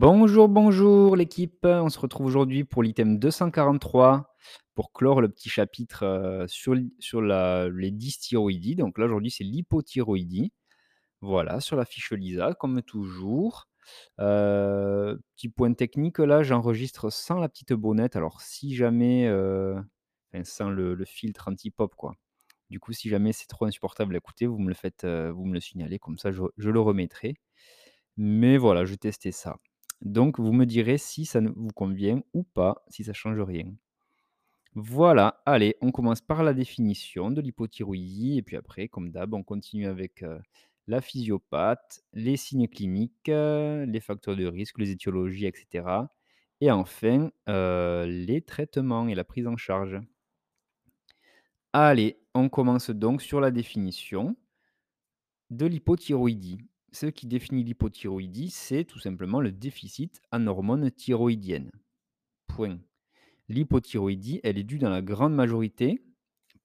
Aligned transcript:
Bonjour, 0.00 0.48
bonjour 0.48 1.14
l'équipe. 1.14 1.66
On 1.66 1.90
se 1.90 1.98
retrouve 1.98 2.24
aujourd'hui 2.24 2.64
pour 2.64 2.82
l'item 2.82 3.18
243 3.18 4.34
pour 4.74 4.94
clore 4.94 5.20
le 5.20 5.28
petit 5.28 5.50
chapitre 5.50 6.04
euh, 6.04 6.46
sur, 6.48 6.74
sur 7.00 7.20
les 7.20 7.90
dysthyroïdies. 7.90 8.76
Donc 8.76 8.96
là 8.96 9.04
aujourd'hui 9.04 9.30
c'est 9.30 9.44
l'hypothyroïdie. 9.44 10.54
Voilà, 11.20 11.60
sur 11.60 11.76
la 11.76 11.84
fiche 11.84 12.12
LISA 12.12 12.54
comme 12.54 12.80
toujours. 12.80 13.68
Euh, 14.20 15.18
petit 15.36 15.50
point 15.50 15.74
technique 15.74 16.18
là, 16.18 16.42
j'enregistre 16.42 17.10
sans 17.10 17.38
la 17.38 17.50
petite 17.50 17.74
bonnette. 17.74 18.16
Alors 18.16 18.40
si 18.40 18.74
jamais, 18.74 19.26
euh, 19.26 19.78
enfin, 20.32 20.44
sans 20.44 20.70
le, 20.70 20.96
filtre 21.04 21.48
anti-pop 21.48 21.94
quoi. 21.94 22.14
Du 22.70 22.80
coup, 22.80 22.94
si 22.94 23.10
jamais 23.10 23.34
c'est 23.34 23.48
trop 23.48 23.66
insupportable 23.66 24.14
à 24.14 24.18
écouter, 24.18 24.46
vous 24.46 24.58
me 24.58 24.68
le 24.68 24.74
faites, 24.74 25.04
vous 25.04 25.44
me 25.44 25.52
le 25.52 25.60
signalez, 25.60 25.98
comme 25.98 26.16
ça 26.16 26.32
je, 26.32 26.42
je 26.56 26.70
le 26.70 26.80
remettrai. 26.80 27.34
Mais 28.16 28.56
voilà, 28.56 28.86
je 28.86 28.94
testais 28.94 29.32
ça. 29.32 29.58
Donc 30.02 30.38
vous 30.40 30.52
me 30.52 30.64
direz 30.66 30.98
si 30.98 31.24
ça 31.26 31.40
vous 31.40 31.72
convient 31.74 32.22
ou 32.32 32.42
pas, 32.42 32.84
si 32.88 33.04
ça 33.04 33.12
change 33.12 33.40
rien. 33.40 33.72
Voilà, 34.74 35.42
allez, 35.46 35.76
on 35.80 35.90
commence 35.90 36.20
par 36.20 36.44
la 36.44 36.54
définition 36.54 37.30
de 37.30 37.40
l'hypothyroïdie 37.40 38.38
et 38.38 38.42
puis 38.42 38.56
après, 38.56 38.86
comme 38.88 39.10
d'hab, 39.10 39.34
on 39.34 39.42
continue 39.42 39.86
avec 39.86 40.22
euh, 40.22 40.38
la 40.86 41.00
physiopathe, 41.00 42.02
les 42.12 42.36
signes 42.36 42.68
cliniques, 42.68 43.28
euh, 43.28 43.84
les 43.86 44.00
facteurs 44.00 44.36
de 44.36 44.46
risque, 44.46 44.78
les 44.78 44.90
étiologies, 44.90 45.46
etc. 45.46 45.86
Et 46.60 46.70
enfin, 46.70 47.30
euh, 47.48 48.06
les 48.06 48.42
traitements 48.42 49.08
et 49.08 49.14
la 49.14 49.24
prise 49.24 49.46
en 49.48 49.56
charge. 49.56 49.98
Allez, 51.72 52.20
on 52.34 52.48
commence 52.48 52.90
donc 52.90 53.22
sur 53.22 53.40
la 53.40 53.50
définition 53.50 54.36
de 55.50 55.66
l'hypothyroïdie. 55.66 56.58
Ce 56.92 57.06
qui 57.06 57.26
définit 57.26 57.62
l'hypothyroïdie, 57.62 58.50
c'est 58.50 58.84
tout 58.84 58.98
simplement 58.98 59.40
le 59.40 59.52
déficit 59.52 60.20
en 60.32 60.46
hormones 60.48 60.90
thyroïdiennes. 60.90 61.70
Point. 62.48 62.80
L'hypothyroïdie, 63.48 64.40
elle 64.42 64.58
est 64.58 64.64
due 64.64 64.78
dans 64.78 64.90
la 64.90 65.02
grande 65.02 65.34
majorité 65.34 66.04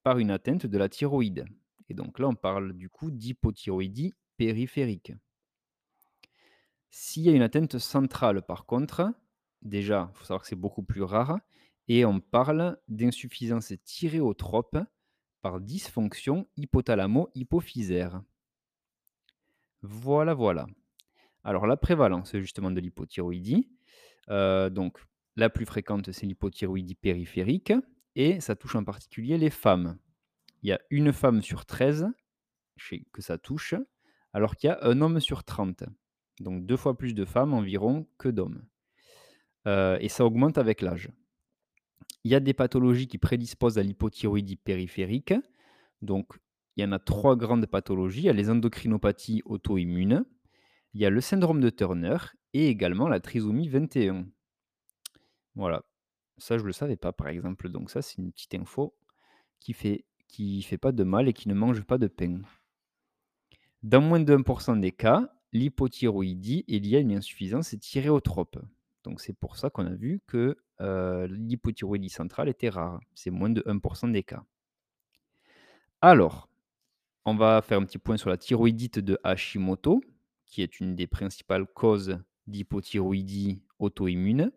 par 0.02 0.18
une 0.18 0.32
atteinte 0.32 0.66
de 0.66 0.78
la 0.78 0.90
thyroïde. 0.90 1.46
Et 1.90 1.94
donc 1.94 2.18
là, 2.18 2.28
on 2.28 2.36
parle 2.36 2.74
du 2.74 2.90
coup 2.90 3.12
d'hypothyroïdie 3.12 4.14
périphérique. 4.38 5.14
S'il 6.90 7.24
y 7.24 7.30
a 7.30 7.34
une 7.34 7.42
atteinte 7.42 7.78
centrale, 7.78 8.42
par 8.42 8.66
contre, 8.66 9.14
déjà, 9.62 10.10
il 10.12 10.18
faut 10.18 10.26
savoir 10.26 10.42
que 10.42 10.48
c'est 10.48 10.56
beaucoup 10.56 10.84
plus 10.84 11.04
rare, 11.04 11.40
et 11.88 12.06
on 12.06 12.20
parle 12.20 12.80
d'insuffisance 12.88 13.74
thyréotrope 13.84 14.78
par 15.42 15.62
dysfonction 15.62 16.48
hypothalamo-hypophysaire. 16.58 18.22
Voilà, 19.82 20.34
voilà. 20.34 20.68
Alors 21.44 21.68
la 21.68 21.78
prévalence 21.78 22.36
justement 22.38 22.72
de 22.72 22.80
l'hypothyroïdie, 22.80 23.70
euh, 24.30 24.70
donc 24.70 24.98
la 25.36 25.50
plus 25.50 25.66
fréquente 25.66 26.12
c'est 26.12 26.26
l'hypothyroïdie 26.26 26.96
périphérique 26.96 27.74
et 28.16 28.40
ça 28.40 28.56
touche 28.56 28.76
en 28.76 28.84
particulier 28.84 29.38
les 29.38 29.52
femmes. 29.52 29.98
Il 30.64 30.70
y 30.70 30.72
a 30.72 30.80
une 30.90 31.14
femme 31.14 31.42
sur 31.42 31.66
13 31.66 32.08
que 33.12 33.22
ça 33.22 33.38
touche, 33.38 33.76
alors 34.34 34.56
qu'il 34.56 34.70
y 34.70 34.72
a 34.72 34.80
un 34.82 35.02
homme 35.02 35.20
sur 35.20 35.44
30. 35.44 35.84
Donc 36.40 36.66
deux 36.66 36.78
fois 36.78 36.98
plus 36.98 37.14
de 37.14 37.26
femmes 37.26 37.54
environ 37.54 38.08
que 38.18 38.30
d'hommes. 38.30 38.66
Euh, 39.68 39.98
et 40.02 40.10
ça 40.10 40.26
augmente 40.26 40.58
avec 40.58 40.82
l'âge. 40.82 41.10
Il 42.24 42.32
y 42.32 42.36
a 42.36 42.40
des 42.40 42.54
pathologies 42.54 43.08
qui 43.08 43.18
prédisposent 43.18 43.78
à 43.78 43.84
l'hypothyroïdie 43.84 44.58
périphérique. 44.58 45.34
Donc 46.02 46.34
il 46.76 46.84
y 46.84 46.88
en 46.88 46.92
a 46.92 47.00
trois 47.00 47.36
grandes 47.36 47.66
pathologies. 47.68 48.22
Il 48.22 48.26
y 48.26 48.30
a 48.30 48.34
les 48.34 48.50
endocrinopathies 48.50 49.42
auto-immunes, 49.46 50.26
il 50.94 51.02
y 51.02 51.06
a 51.06 51.10
le 51.10 51.22
syndrome 51.22 51.62
de 51.62 51.70
Turner 51.70 52.18
et 52.54 52.68
également 52.68 53.08
la 53.08 53.20
trisomie 53.20 53.68
21. 53.68 54.28
Voilà. 55.56 55.84
Ça, 56.38 56.58
je 56.58 56.64
ne 56.64 56.68
le 56.68 56.74
savais 56.74 56.98
pas, 56.98 57.14
par 57.14 57.28
exemple. 57.28 57.70
Donc 57.70 57.90
ça, 57.90 58.02
c'est 58.02 58.18
une 58.18 58.32
petite 58.32 58.56
info 58.56 58.96
qui 59.60 59.74
fait, 59.74 60.06
qui 60.28 60.62
fait 60.62 60.78
pas 60.78 60.92
de 60.92 61.04
mal 61.04 61.28
et 61.28 61.34
qui 61.34 61.48
ne 61.50 61.54
mange 61.54 61.82
pas 61.84 61.98
de 61.98 62.08
pain. 62.08 62.42
Dans 63.84 64.02
moins 64.02 64.20
de 64.20 64.36
1% 64.36 64.80
des 64.80 64.92
cas, 64.92 65.32
l'hypothyroïdie, 65.54 66.66
il 66.68 66.88
y 66.88 66.96
a 66.96 67.00
une 67.00 67.14
insuffisance 67.14 67.76
thyréotrope. 67.80 68.58
Donc 69.04 69.22
c'est 69.22 69.34
pour 69.34 69.58
ça 69.58 69.70
qu'on 69.70 69.86
a 69.86 69.94
vu 69.94 70.22
que 70.28 70.58
euh, 70.82 71.28
l'hypothyroïdie 71.28 72.10
centrale 72.10 72.50
était 72.50 72.70
rare. 72.70 73.00
C'est 73.14 73.32
moins 73.32 73.50
de 73.50 73.62
1% 73.62 74.12
des 74.12 74.24
cas. 74.24 74.44
Alors, 76.02 76.50
on 77.26 77.36
va 77.36 77.62
faire 77.64 77.80
un 77.80 77.86
petit 77.86 77.98
point 77.98 78.18
sur 78.18 78.30
la 78.30 78.38
thyroïdite 78.38 79.00
de 79.00 79.18
Hashimoto, 79.24 80.02
qui 80.46 80.62
est 80.62 80.80
une 80.80 80.96
des 80.96 81.08
principales 81.08 81.66
causes 81.66 82.20
d'hypothyroïdie 82.46 83.64
auto-immune. 83.80 84.52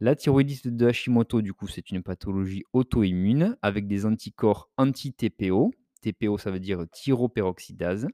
La 0.00 0.16
thyroïdite 0.16 0.66
de 0.66 0.86
Hashimoto, 0.86 1.42
du 1.42 1.54
coup, 1.54 1.68
c'est 1.68 1.90
une 1.92 2.02
pathologie 2.02 2.64
auto-immune 2.72 3.56
avec 3.62 3.86
des 3.86 4.04
anticorps 4.04 4.68
anti-TPO. 4.76 5.72
TPO, 6.02 6.38
ça 6.38 6.50
veut 6.50 6.60
dire 6.60 6.84
thyroperoxydase. 6.90 8.08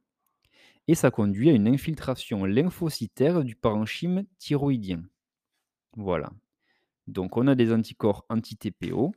Et 0.86 0.94
ça 0.94 1.10
conduit 1.10 1.48
à 1.48 1.52
une 1.52 1.66
infiltration 1.66 2.44
lymphocytaire 2.44 3.42
du 3.42 3.56
parenchyme 3.56 4.24
thyroïdien. 4.38 5.02
Voilà. 5.96 6.30
Donc, 7.06 7.38
on 7.38 7.46
a 7.46 7.54
des 7.54 7.72
anticorps 7.72 8.26
anti-TPO 8.28 9.14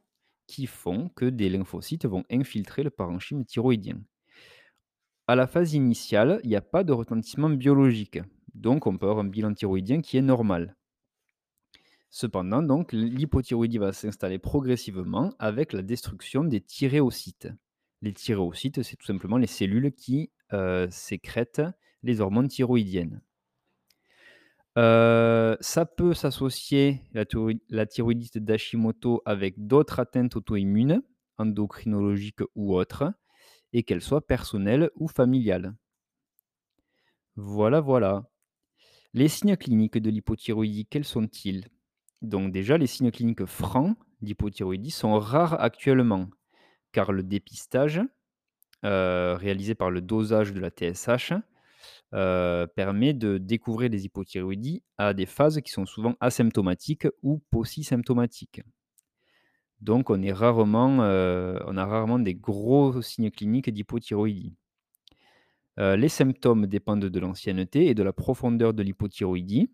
qui 0.47 0.65
font 0.65 1.09
que 1.09 1.25
des 1.25 1.49
lymphocytes 1.49 2.05
vont 2.05 2.23
infiltrer 2.31 2.83
le 2.83 2.89
parenchyme 2.89 3.45
thyroïdien. 3.45 3.99
À 5.27 5.35
la 5.35 5.47
phase 5.47 5.73
initiale, 5.73 6.39
il 6.43 6.49
n'y 6.49 6.55
a 6.55 6.61
pas 6.61 6.83
de 6.83 6.93
retentissement 6.93 7.49
biologique, 7.49 8.19
donc 8.53 8.85
on 8.85 8.95
peut 8.95 9.07
avoir 9.07 9.25
un 9.25 9.27
bilan 9.27 9.55
thyroïdien 9.55 10.01
qui 10.01 10.17
est 10.17 10.21
normal. 10.21 10.75
Cependant, 12.11 12.61
donc, 12.61 12.93
l'hypothyroïdie 12.93 13.79
va 13.79 13.91
s'installer 13.91 14.37
progressivement 14.37 15.33
avec 15.39 15.73
la 15.73 15.81
destruction 15.81 16.43
des 16.43 16.61
thyréocytes. 16.61 17.49
Les 18.03 18.13
thyréocytes, 18.13 18.83
c'est 18.83 18.95
tout 18.97 19.05
simplement 19.07 19.37
les 19.37 19.47
cellules 19.47 19.91
qui 19.91 20.31
euh, 20.53 20.87
sécrètent 20.91 21.63
les 22.03 22.21
hormones 22.21 22.47
thyroïdiennes. 22.47 23.21
Euh, 24.77 25.57
ça 25.59 25.85
peut 25.85 26.13
s'associer, 26.13 27.01
la, 27.13 27.25
la 27.69 27.85
thyroïdite 27.87 28.37
d'Hashimoto, 28.37 29.23
avec 29.25 29.65
d'autres 29.65 29.99
atteintes 29.99 30.35
auto-immunes, 30.35 31.01
endocrinologiques 31.37 32.43
ou 32.55 32.75
autres, 32.75 33.11
et 33.75 33.83
qu'elle 33.83 34.01
soit 34.01 34.25
personnelle 34.25 34.89
ou 34.95 35.09
familiale. 35.09 35.75
Voilà, 37.35 37.81
voilà. 37.81 38.23
Les 39.13 39.27
signes 39.27 39.57
cliniques 39.57 39.97
de 39.97 40.09
l'hypothyroïdie, 40.09 40.85
quels 40.85 41.03
sont-ils? 41.03 41.67
Donc 42.21 42.53
déjà, 42.53 42.77
les 42.77 42.87
signes 42.87 43.11
cliniques 43.11 43.45
francs 43.45 43.97
d'hypothyroïdie 44.21 44.91
sont 44.91 45.19
rares 45.19 45.61
actuellement, 45.61 46.29
car 46.93 47.11
le 47.11 47.21
dépistage, 47.21 48.01
euh, 48.85 49.35
réalisé 49.35 49.75
par 49.75 49.91
le 49.91 49.99
dosage 49.99 50.53
de 50.53 50.61
la 50.61 50.69
TSH, 50.69 51.33
euh, 52.13 52.67
permet 52.67 53.13
de 53.13 53.37
découvrir 53.37 53.89
les 53.89 54.05
hypothyroïdies 54.05 54.83
à 54.97 55.13
des 55.13 55.25
phases 55.25 55.59
qui 55.59 55.71
sont 55.73 55.85
souvent 55.85 56.15
asymptomatiques 56.21 57.09
ou 57.23 57.43
paucisymptomatiques. 57.51 58.61
Donc, 59.81 60.09
euh, 60.09 61.59
on 61.67 61.77
a 61.77 61.85
rarement 61.85 62.19
des 62.19 62.35
gros 62.35 63.01
signes 63.01 63.31
cliniques 63.31 63.69
d'hypothyroïdie. 63.69 64.53
Euh, 65.79 65.95
les 65.95 66.09
symptômes 66.09 66.67
dépendent 66.67 67.05
de 67.05 67.19
l'ancienneté 67.19 67.87
et 67.87 67.93
de 67.93 68.03
la 68.03 68.13
profondeur 68.13 68.73
de 68.73 68.81
l'hypothyroïdie. 68.81 69.69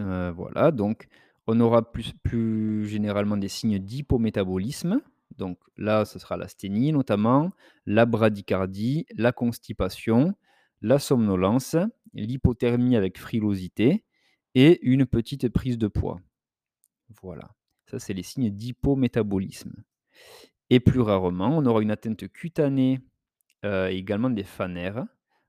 Euh, 0.00 0.30
voilà, 0.34 0.70
donc 0.70 1.08
on 1.46 1.58
aura 1.60 1.90
plus, 1.90 2.12
plus 2.12 2.86
généralement 2.86 3.36
des 3.36 3.48
signes 3.48 3.78
d'hypométabolisme. 3.78 5.00
Donc 5.36 5.58
là, 5.76 6.04
ce 6.04 6.18
sera 6.18 6.36
l'asthénie 6.36 6.92
notamment, 6.92 7.50
la 7.86 8.06
bradycardie, 8.06 9.06
la 9.16 9.32
constipation, 9.32 10.34
la 10.80 10.98
somnolence, 10.98 11.76
l'hypothermie 12.14 12.96
avec 12.96 13.18
frilosité 13.18 14.04
et 14.54 14.78
une 14.82 15.06
petite 15.06 15.48
prise 15.48 15.78
de 15.78 15.88
poids. 15.88 16.20
Voilà. 17.22 17.50
Ça, 17.86 17.98
c'est 17.98 18.14
les 18.14 18.22
signes 18.22 18.50
d'hypométabolisme. 18.50 19.72
Et 20.70 20.80
plus 20.80 21.00
rarement, 21.00 21.56
on 21.56 21.66
aura 21.66 21.82
une 21.82 21.90
atteinte 21.90 22.28
cutanée, 22.28 23.00
euh, 23.64 23.88
également 23.88 24.30
des 24.30 24.44
phanères. 24.44 25.06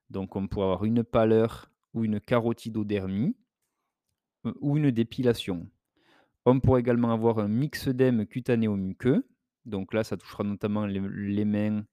Donc, 0.09 0.35
on 0.35 0.47
pourrait 0.47 0.65
avoir 0.65 0.85
une 0.85 1.03
pâleur 1.03 1.71
ou 1.93 2.05
une 2.05 2.19
carotidodermie 2.19 3.35
euh, 4.45 4.53
ou 4.61 4.77
une 4.77 4.91
dépilation. 4.91 5.69
On 6.45 6.59
pourrait 6.59 6.81
également 6.81 7.11
avoir 7.11 7.39
un 7.39 7.47
myxœdème 7.47 8.25
cutanéo-muqueux. 8.25 9.27
Donc 9.65 9.93
là, 9.93 10.03
ça 10.03 10.15
touchera 10.15 10.43
notamment 10.45 10.85
les, 10.85 11.45
mains, 11.45 11.83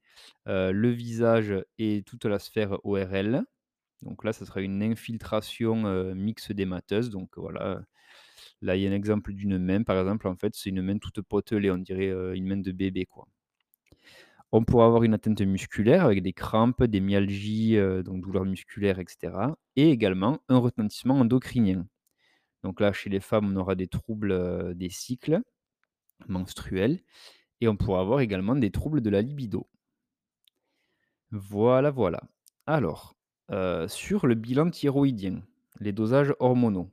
euh, 0.47 0.71
le 0.71 0.91
visage 0.91 1.55
et 1.79 2.05
toute 2.05 2.25
la 2.25 2.39
sphère 2.39 2.79
ORL. 2.85 3.45
Donc 4.03 4.23
là, 4.23 4.33
ça 4.33 4.47
sera 4.47 4.61
une 4.61 4.83
infiltration 4.83 5.87
euh, 5.87 6.15
myxœdémateuse. 6.15 7.11
Donc 7.11 7.37
voilà, 7.37 7.85
Là, 8.63 8.77
il 8.77 8.83
y 8.83 8.87
a 8.87 8.91
un 8.91 8.95
exemple 8.95 9.33
d'une 9.33 9.59
main, 9.59 9.85
par 9.85 9.99
exemple, 9.99 10.27
en 10.29 10.37
fait, 10.37 10.55
c'est 10.57 10.71
une 10.71 10.83
main 10.83 10.99
toute 10.99 11.21
potelée, 11.23 11.71
on 11.71 11.79
dirait 11.79 12.11
une 12.37 12.47
main 12.49 12.57
de 12.57 12.73
bébé, 12.73 13.07
quoi. 13.07 13.27
On 14.53 14.65
pourrait 14.65 14.87
avoir 14.87 15.03
une 15.03 15.15
atteinte 15.15 15.41
musculaire 15.43 16.05
avec 16.05 16.23
des 16.23 16.33
crampes, 16.33 16.85
des 16.85 17.01
myalgies, 17.01 17.77
heu, 17.77 18.03
donc 18.03 18.23
douleurs 18.23 18.45
musculaires 18.45 18.99
et 19.01 19.05
cetera 19.09 19.57
et 19.77 19.91
également 19.91 20.41
un 20.49 20.59
retentissement 20.59 21.19
endocrinien. 21.19 21.87
Donc 22.65 22.81
là, 22.81 22.93
chez 22.93 23.11
les 23.11 23.21
femmes, 23.21 23.53
on 23.53 23.57
aura 23.57 23.75
des 23.77 23.89
troubles, 23.89 24.33
heu, 24.33 24.75
des 24.75 24.91
cycles 24.91 25.41
menstruels 26.29 27.01
et 27.61 27.69
on 27.69 27.77
pourra 27.77 28.01
avoir 28.01 28.21
également 28.21 28.57
des 28.57 28.71
troubles 28.73 29.03
de 29.03 29.11
la 29.11 29.23
libido. 29.23 29.69
Voilà, 31.31 31.91
voilà. 31.91 32.21
Alors, 32.67 33.15
sur 33.89 34.27
le 34.27 34.35
bilan 34.35 34.71
thyroïdien, 34.71 35.43
les 35.81 35.93
dosages 35.93 36.35
hormonaux. 36.39 36.91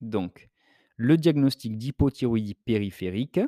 Donc, 0.00 0.50
le 0.98 1.16
diagnostic 1.16 1.78
d'hypothyroïdie 1.78 2.54
périphérique, 2.54 3.40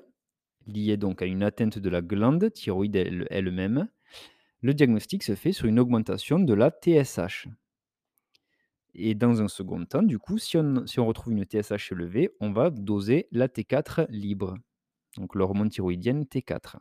lié 0.69 0.97
donc 0.97 1.21
à 1.21 1.27
une 1.27 1.43
atteinte 1.43 1.79
de 1.79 1.91
la 1.91 2.01
glande 2.01 2.53
thyroïde 2.53 2.95
elle 2.95 3.27
elle-même. 3.29 3.89
Le 4.63 4.73
diagnostic 4.73 5.25
se 5.25 5.35
fait 5.35 5.53
sur 5.53 5.67
une 5.67 5.81
augmentation 5.81 6.39
de 6.39 6.55
la 6.55 6.71
TSH. 6.71 7.49
Et 8.95 9.17
dans 9.17 9.43
un 9.43 9.49
second 9.49 9.85
temps, 9.85 10.03
du 10.03 10.19
coup, 10.19 10.39
si 10.39 10.57
on 10.59 10.87
si 10.87 11.01
on 11.01 11.07
retrouve 11.07 11.33
une 11.33 11.45
TSH 11.45 11.93
élevée, 11.93 12.31
on 12.39 12.53
va 12.53 12.71
doser 12.71 13.27
la 13.33 13.49
T4 13.49 14.07
libre, 14.11 14.57
donc 15.17 15.35
l'hormone 15.35 15.71
thyroïdienne 15.71 16.25
T4. 16.25 16.77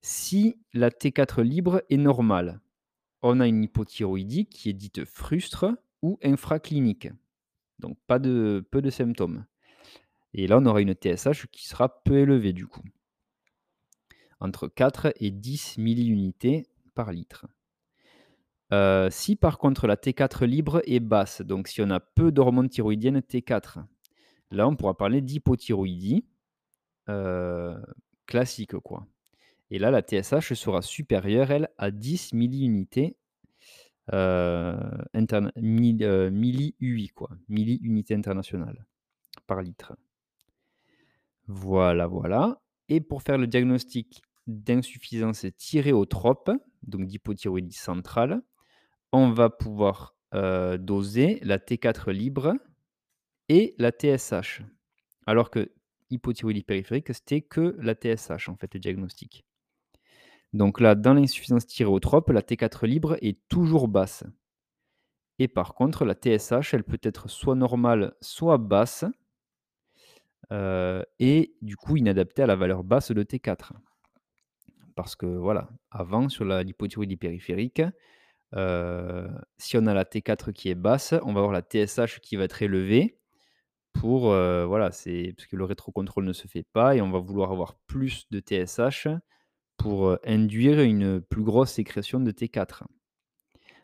Si 0.00 0.56
la 0.72 0.88
T4 0.88 1.42
libre 1.42 1.82
est 1.90 1.98
normale, 1.98 2.60
on 3.20 3.38
a 3.38 3.46
une 3.46 3.64
hypothyroïdie 3.64 4.46
qui 4.46 4.70
est 4.70 4.74
dite 4.74 5.04
frustre 5.04 5.66
ou 6.00 6.18
infraclinique, 6.22 7.08
donc 7.82 7.98
pas 8.06 8.18
de 8.18 8.64
peu 8.70 8.80
de 8.80 8.88
symptômes. 8.88 9.44
Et 10.34 10.46
là, 10.46 10.58
on 10.58 10.66
aura 10.66 10.80
une 10.80 10.94
TSH 10.94 11.46
qui 11.52 11.68
sera 11.68 12.02
peu 12.04 12.16
élevée 12.16 12.54
du 12.54 12.66
coup, 12.66 12.82
entre 14.40 14.68
4 14.68 15.12
et 15.16 15.30
10 15.30 15.76
milliunités 15.76 16.66
par 16.94 17.12
litre. 17.12 17.46
Heu, 18.72 19.08
si 19.10 19.36
par 19.36 19.58
contre 19.58 19.86
la 19.86 19.96
T4 19.96 20.46
libre 20.46 20.80
est 20.86 21.00
basse, 21.00 21.42
donc 21.42 21.68
si 21.68 21.82
on 21.82 21.90
a 21.90 22.00
peu 22.00 22.32
d'hormones 22.32 22.70
thyroïdiennes 22.70 23.20
T4, 23.20 23.80
là 24.50 24.66
on 24.66 24.76
pourra 24.76 24.96
parler 24.96 25.20
d'hypothyroïdie, 25.20 26.24
heu, 27.10 27.74
classique 28.26 28.78
quoi. 28.78 29.06
Et 29.70 29.78
là 29.78 29.90
la 29.90 30.00
TSH 30.02 30.54
sera 30.54 30.80
supérieure 30.82 31.50
elle 31.50 31.68
à 31.76 31.90
10 31.90 32.32
milliunités, 32.32 33.16
milli-UI 35.60 37.08
quoi, 37.08 37.30
milliunités 37.48 38.14
internationales 38.14 38.86
par 39.46 39.62
litre. 39.62 39.94
Voilà, 41.46 42.06
voilà 42.06 42.62
et 42.88 43.00
pour 43.00 43.22
faire 43.22 43.38
le 43.38 43.46
diagnostic 43.46 44.22
d'insuffisance 44.46 45.46
thyréotrope, 45.56 46.50
donc 46.82 47.06
d'hypothyroïdie 47.06 47.76
centrale, 47.76 48.42
on 49.12 49.30
va 49.30 49.48
pouvoir, 49.48 50.14
heu, 50.34 50.76
doser 50.78 51.40
la 51.42 51.58
T4 51.58 52.10
libre 52.10 52.54
et 53.48 53.74
la 53.78 53.90
TSH. 53.92 54.62
Alors 55.26 55.50
que 55.50 55.72
hypothyroïdie 56.10 56.64
périphérique, 56.64 57.14
c'était 57.14 57.40
que 57.40 57.76
la 57.78 57.94
TSH 57.94 58.48
en 58.48 58.56
fait, 58.56 58.74
le 58.74 58.80
diagnostic. 58.80 59.44
Donc 60.52 60.80
là, 60.80 60.94
dans 60.94 61.14
l'insuffisance 61.14 61.66
thyréotrope, 61.66 62.30
la 62.30 62.42
T4 62.42 62.86
libre 62.86 63.16
est 63.22 63.38
toujours 63.48 63.88
basse. 63.88 64.24
Et 65.38 65.48
par 65.48 65.74
contre, 65.74 66.04
la 66.04 66.14
TSH, 66.14 66.72
elle 66.74 66.84
peut 66.84 67.00
être 67.02 67.28
soit 67.28 67.54
normale, 67.54 68.14
soit 68.20 68.58
basse. 68.58 69.04
Heu 70.50 71.04
et 71.18 71.54
du 71.62 71.76
coup 71.76 71.96
inadaptée 71.96 72.42
à 72.42 72.46
la 72.46 72.56
valeur 72.56 72.84
basse 72.84 73.10
de 73.12 73.22
T4. 73.22 73.72
Parce 74.94 75.16
que 75.16 75.26
voilà, 75.26 75.70
avant 75.90 76.28
sur 76.28 76.44
la 76.44 76.62
périphérique, 77.18 77.82
heu, 78.54 79.28
si 79.58 79.76
on 79.78 79.86
a 79.86 79.94
la 79.94 80.04
T4 80.04 80.52
qui 80.52 80.70
est 80.70 80.74
basse, 80.74 81.14
on 81.22 81.32
va 81.32 81.40
avoir 81.40 81.52
la 81.52 81.62
TSH 81.62 82.20
qui 82.20 82.36
va 82.36 82.44
être 82.44 82.62
élevée 82.62 83.18
pour, 83.92 84.32
heu, 84.32 84.64
voilà, 84.64 84.90
parce 84.90 85.04
que 85.04 85.56
le 85.56 85.64
rétrocontrôle 85.64 86.24
ne 86.24 86.32
se 86.32 86.48
fait 86.48 86.64
pas 86.72 86.96
et 86.96 87.02
on 87.02 87.10
va 87.10 87.20
vouloir 87.20 87.52
avoir 87.52 87.76
plus 87.86 88.26
de 88.30 88.40
TSH 88.40 89.08
pour, 89.82 90.16
induire 90.24 90.80
une 90.80 91.20
plus 91.20 91.42
grosse 91.42 91.72
sécrétion 91.72 92.20
de 92.20 92.30
T4. 92.30 92.82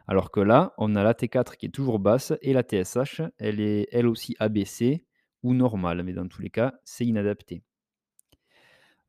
Alors 0.06 0.31
que 0.31 0.41
là, 0.41 0.73
on 0.79 0.95
a 0.97 1.03
la 1.03 1.12
T4 1.12 1.56
qui 1.56 1.67
est 1.67 1.71
toujours 1.71 1.99
basse 1.99 2.33
et 2.41 2.53
la 2.53 2.62
TSH, 2.62 3.23
elle 3.39 3.61
est 3.61 3.89
elle 3.93 4.06
aussi 4.06 4.37
abaissée 4.39 5.05
ou 5.43 5.55
normale, 5.55 6.03
mais 6.03 6.12
dans 6.12 6.27
tous 6.27 6.41
les 6.41 6.50
cas, 6.50 6.75
c'est 6.85 7.05
inadapté. 7.05 7.62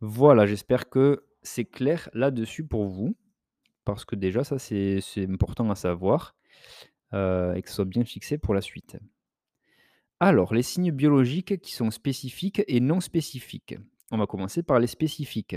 Voilà, 0.01 0.45
j'espère 0.45 0.89
que 0.89 1.25
c'est 1.41 1.65
clair 1.65 2.09
là-dessus 2.13 2.65
pour 2.65 2.85
vous, 2.87 3.15
parce 3.85 4.03
que 4.03 4.15
déjà 4.15 4.43
ça 4.43 4.59
c'est 4.59 5.01
important 5.17 5.69
à 5.71 5.75
savoir, 5.75 6.35
et 7.13 7.61
que 7.61 7.69
ce 7.69 7.75
soit 7.75 7.85
bien 7.85 8.03
fixé 8.03 8.37
pour 8.37 8.53
la 8.53 8.61
suite. 8.61 8.97
Alors, 10.19 10.53
les 10.53 10.63
signes 10.63 10.91
biologiques 10.91 11.61
qui 11.61 11.73
sont 11.73 11.91
spécifiques 11.91 12.61
et 12.67 12.81
non 12.81 12.99
spécifiques. 12.99 13.77
On 14.11 14.17
va 14.17 14.27
commencer 14.27 14.63
par 14.63 14.79
les 14.79 14.87
spécifiques. 14.87 15.55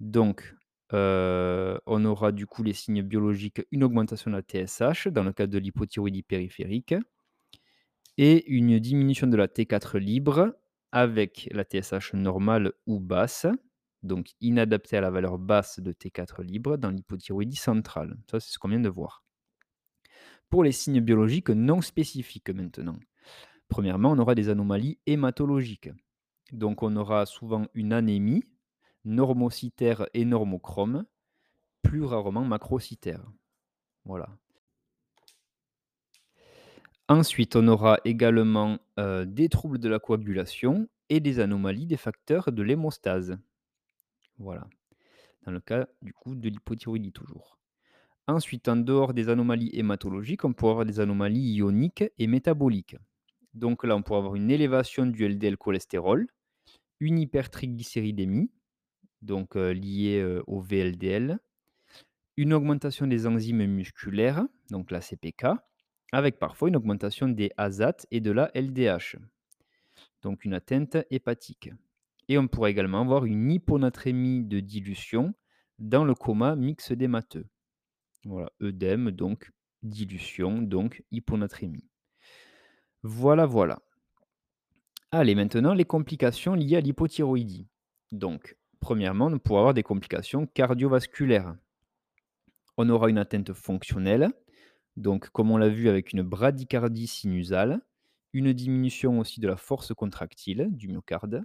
Donc, 0.00 0.56
on 0.92 2.04
aura 2.04 2.32
du 2.32 2.46
coup 2.46 2.62
les 2.62 2.72
signes 2.72 3.02
biologiques, 3.02 3.62
une 3.70 3.84
augmentation 3.84 4.30
de 4.30 4.36
la 4.36 4.42
TSH 4.42 5.08
dans 5.08 5.22
le 5.22 5.32
cadre 5.32 5.52
de 5.52 5.58
l'hypothyroïdie 5.58 6.22
périphérique 6.22 6.94
et 8.18 8.44
une 8.50 8.78
diminution 8.80 9.26
de 9.28 9.36
la 9.36 9.46
T4 9.46 9.98
libre 9.98 10.56
avec 10.92 11.48
la 11.52 11.62
TSH 11.62 12.14
normale 12.14 12.72
ou 12.86 12.98
basse, 12.98 13.46
donc 14.02 14.30
inadaptée 14.40 14.96
à 14.96 15.00
la 15.00 15.10
valeur 15.10 15.38
basse 15.38 15.78
de 15.78 15.92
T4 15.92 16.42
libre 16.42 16.76
dans 16.76 16.90
l'hypothyroïdie 16.90 17.56
centrale. 17.56 18.16
Ça, 18.30 18.40
c'est 18.40 18.52
ce 18.52 18.58
qu'on 18.58 18.68
vient 18.68 18.80
de 18.80 18.88
voir. 18.88 19.22
Pour 20.48 20.64
les 20.64 20.72
signes 20.72 21.00
biologiques 21.00 21.50
non 21.50 21.80
spécifiques 21.80 22.50
maintenant. 22.50 22.98
Premièrement, 23.68 24.10
on 24.10 24.18
aura 24.18 24.34
des 24.34 24.48
anomalies 24.48 24.98
hématologiques. 25.06 25.90
Donc 26.50 26.82
on 26.82 26.96
aura 26.96 27.24
souvent 27.26 27.68
une 27.74 27.92
anémie, 27.92 28.42
normocytaire 29.04 30.06
et 30.14 30.24
normochrome, 30.24 31.04
plus 31.82 32.04
rarement 32.04 32.44
macrocytaire. 32.44 33.22
Voilà. 34.04 34.28
Ensuite, 37.08 37.56
on 37.56 37.66
aura 37.68 37.98
également, 38.04 38.78
heu, 38.98 39.26
des 39.26 39.48
troubles 39.48 39.78
de 39.78 39.88
la 39.88 39.98
coagulation 39.98 40.88
et 41.08 41.20
des 41.20 41.40
anomalies 41.40 41.86
des 41.86 41.96
facteurs 41.96 42.52
de 42.52 42.62
l'hémostase. 42.62 43.36
Voilà. 44.38 44.66
Dans 45.44 45.52
le 45.52 45.60
cas, 45.60 45.88
du 46.02 46.12
coup, 46.12 46.34
de 46.34 46.48
l'hypothyroïdie 46.48 47.12
toujours. 47.12 47.58
Ensuite, 48.28 48.68
en 48.68 48.76
dehors 48.76 49.14
des 49.14 49.28
anomalies 49.28 49.70
hématologiques, 49.74 50.44
on 50.44 50.52
pourra 50.52 50.72
avoir 50.72 50.86
des 50.86 51.00
anomalies 51.00 51.54
ioniques 51.54 52.04
et 52.18 52.26
métaboliques. 52.26 52.96
Donc 53.54 53.84
là, 53.84 53.96
on 53.96 54.02
pourra 54.02 54.20
avoir 54.20 54.36
une 54.36 54.50
élévation 54.50 55.06
du 55.06 55.24
LDL 55.24 55.56
cholestérol, 55.56 56.28
une 57.00 57.18
hypertriglycéridémie, 57.18 58.50
donc 59.22 59.56
heu, 59.56 59.72
liée, 59.72 60.20
heu, 60.20 60.42
au 60.46 60.60
VLDL, 60.60 61.38
une 62.36 62.52
augmentation 62.52 63.06
des 63.06 63.26
enzymes 63.26 63.66
musculaires, 63.66 64.44
donc 64.70 64.90
la 64.90 65.00
CPK, 65.00 65.46
avec 66.12 66.38
parfois 66.38 66.68
une 66.68 66.76
augmentation 66.76 67.28
des 67.28 67.50
ASAT 67.56 68.06
et 68.10 68.20
de 68.20 68.30
la 68.30 68.50
LDH, 68.54 69.16
donc 70.22 70.44
une 70.44 70.54
atteinte 70.54 70.96
hépatique. 71.10 71.70
Et 72.28 72.38
on 72.38 72.48
pourra 72.48 72.70
également 72.70 73.00
avoir 73.00 73.24
une 73.24 73.50
hyponatrémie 73.50 74.44
de 74.44 74.60
dilution 74.60 75.34
dans 75.78 76.04
le 76.04 76.14
coma 76.14 76.56
myxœdémateux. 76.56 77.46
Voilà, 78.24 78.50
œdème, 78.62 79.10
donc 79.10 79.50
dilution, 79.82 80.62
donc 80.62 81.02
hyponatrémie. 81.10 81.88
Voilà, 83.02 83.46
voilà. 83.46 83.80
Allez, 85.10 85.34
maintenant 85.34 85.74
les 85.74 85.84
complications 85.84 86.54
liées 86.54 86.76
à 86.76 86.80
l'hypothyroïdie. 86.80 87.66
Donc, 88.12 88.56
premièrement, 88.80 89.26
on 89.26 89.38
pourra 89.38 89.60
avoir 89.60 89.74
des 89.74 89.82
complications 89.82 90.46
cardiovasculaires. 90.46 91.54
On 92.76 92.88
aura 92.88 93.08
une 93.10 93.18
atteinte 93.18 93.52
fonctionnelle, 93.52 94.32
donc 94.96 95.30
comme 95.30 95.50
on 95.50 95.58
l'a 95.58 95.68
vu 95.68 95.88
avec 95.88 96.12
une 96.12 96.22
bradycardie 96.22 97.06
sinusale, 97.06 97.80
une 98.32 98.52
diminution 98.52 99.20
aussi 99.20 99.40
de 99.40 99.48
la 99.48 99.56
force 99.56 99.94
contractile 99.94 100.68
du 100.72 100.88
myocarde. 100.88 101.44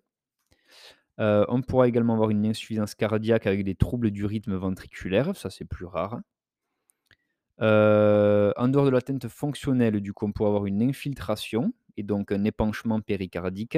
Heu, 1.20 1.46
on 1.50 1.62
pourra 1.62 1.88
également 1.90 2.14
avoir 2.14 2.30
une 2.30 2.46
insuffisance 2.46 2.96
cardiaque 2.96 3.48
avec 3.48 3.64
des 3.66 3.76
troubles 3.76 4.12
du 4.12 4.26
rythme 4.26 4.56
ventriculaire, 4.56 5.36
ça 5.36 5.50
c'est 5.50 5.66
plus 5.66 5.86
rare. 5.86 6.20
Heu, 7.62 8.54
en 8.58 8.68
dehors 8.70 8.86
de 8.86 8.90
l'atteinte 8.92 9.28
fonctionnelle, 9.28 10.00
du 10.02 10.14
coup, 10.14 10.26
on 10.26 10.32
pourra 10.32 10.50
avoir 10.50 10.66
une 10.66 10.82
infiltration 10.82 11.74
et 11.98 12.04
donc 12.04 12.32
un 12.32 12.44
épanchement 12.44 13.02
péricardique. 13.02 13.78